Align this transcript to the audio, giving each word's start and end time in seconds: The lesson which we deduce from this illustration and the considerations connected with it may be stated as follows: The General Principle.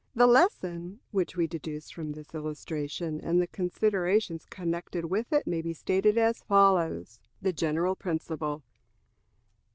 The 0.15 0.25
lesson 0.25 0.99
which 1.11 1.37
we 1.37 1.45
deduce 1.45 1.91
from 1.91 2.11
this 2.13 2.33
illustration 2.33 3.21
and 3.23 3.39
the 3.39 3.45
considerations 3.45 4.47
connected 4.47 5.05
with 5.05 5.31
it 5.31 5.45
may 5.45 5.61
be 5.61 5.73
stated 5.73 6.17
as 6.17 6.41
follows: 6.41 7.19
The 7.39 7.53
General 7.53 7.95
Principle. 7.95 8.63